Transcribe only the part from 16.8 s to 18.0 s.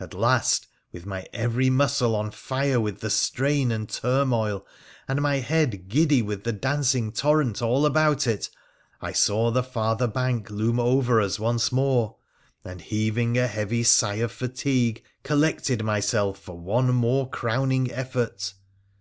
more crowning